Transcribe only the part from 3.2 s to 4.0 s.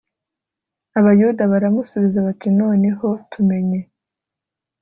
tumenye